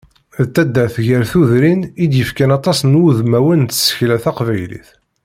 D 0.45 0.47
taddart 0.53 0.95
gar 1.05 1.23
tudrin, 1.31 1.81
i 2.03 2.05
d-yefkan 2.11 2.55
aṭas 2.57 2.79
n 2.83 2.97
wudmawen 3.01 3.59
n 3.65 3.67
tsekla 3.69 4.17
taqbaylit. 4.23 4.89